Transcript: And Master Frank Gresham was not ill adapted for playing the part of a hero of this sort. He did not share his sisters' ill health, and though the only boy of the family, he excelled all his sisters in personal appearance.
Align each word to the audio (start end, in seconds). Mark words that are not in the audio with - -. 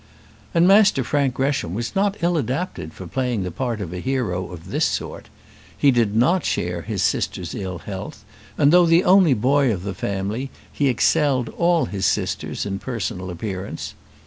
And 0.55 0.67
Master 0.67 1.03
Frank 1.03 1.35
Gresham 1.35 1.75
was 1.75 1.93
not 1.95 2.17
ill 2.23 2.35
adapted 2.35 2.91
for 2.91 3.05
playing 3.05 3.43
the 3.43 3.51
part 3.51 3.79
of 3.79 3.93
a 3.93 3.99
hero 3.99 4.51
of 4.51 4.71
this 4.71 4.85
sort. 4.85 5.29
He 5.77 5.91
did 5.91 6.15
not 6.15 6.43
share 6.43 6.81
his 6.81 7.03
sisters' 7.03 7.53
ill 7.53 7.77
health, 7.77 8.25
and 8.57 8.73
though 8.73 8.87
the 8.87 9.03
only 9.03 9.35
boy 9.35 9.71
of 9.71 9.83
the 9.83 9.93
family, 9.93 10.49
he 10.73 10.87
excelled 10.87 11.49
all 11.49 11.85
his 11.85 12.07
sisters 12.07 12.65
in 12.65 12.79
personal 12.79 13.29
appearance. 13.29 13.93